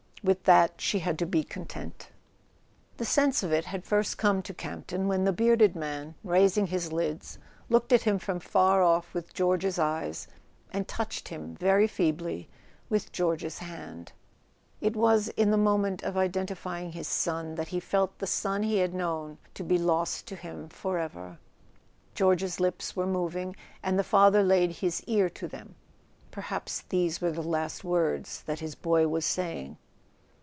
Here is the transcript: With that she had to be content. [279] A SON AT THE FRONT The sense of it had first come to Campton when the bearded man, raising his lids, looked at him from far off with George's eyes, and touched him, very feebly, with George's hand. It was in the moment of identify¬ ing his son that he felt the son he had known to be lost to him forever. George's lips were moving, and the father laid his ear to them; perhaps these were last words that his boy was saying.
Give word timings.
With 0.23 0.43
that 0.43 0.79
she 0.79 0.99
had 0.99 1.17
to 1.17 1.25
be 1.25 1.43
content. 1.43 2.09
[279] 2.99 2.99
A 2.99 3.03
SON 3.07 3.23
AT 3.23 3.33
THE 3.33 3.33
FRONT 3.33 3.33
The 3.33 3.41
sense 3.41 3.43
of 3.43 3.53
it 3.57 3.65
had 3.71 3.83
first 3.83 4.17
come 4.19 4.41
to 4.43 4.53
Campton 4.53 5.07
when 5.07 5.23
the 5.23 5.33
bearded 5.33 5.75
man, 5.75 6.13
raising 6.23 6.67
his 6.67 6.93
lids, 6.93 7.39
looked 7.69 7.91
at 7.91 8.03
him 8.03 8.19
from 8.19 8.39
far 8.39 8.83
off 8.83 9.15
with 9.15 9.33
George's 9.33 9.79
eyes, 9.79 10.27
and 10.71 10.87
touched 10.87 11.29
him, 11.29 11.55
very 11.55 11.87
feebly, 11.87 12.47
with 12.87 13.11
George's 13.11 13.57
hand. 13.57 14.11
It 14.79 14.95
was 14.95 15.29
in 15.29 15.49
the 15.49 15.57
moment 15.57 16.03
of 16.03 16.13
identify¬ 16.13 16.83
ing 16.83 16.91
his 16.91 17.07
son 17.07 17.55
that 17.55 17.69
he 17.69 17.79
felt 17.79 18.19
the 18.19 18.27
son 18.27 18.61
he 18.61 18.77
had 18.77 18.93
known 18.93 19.39
to 19.55 19.63
be 19.63 19.79
lost 19.79 20.27
to 20.27 20.35
him 20.35 20.69
forever. 20.69 21.39
George's 22.13 22.59
lips 22.59 22.95
were 22.95 23.07
moving, 23.07 23.55
and 23.81 23.97
the 23.97 24.03
father 24.03 24.43
laid 24.43 24.71
his 24.73 25.03
ear 25.05 25.31
to 25.31 25.47
them; 25.47 25.73
perhaps 26.29 26.81
these 26.89 27.21
were 27.21 27.31
last 27.31 27.83
words 27.83 28.43
that 28.43 28.59
his 28.59 28.75
boy 28.75 29.07
was 29.07 29.25
saying. 29.25 29.79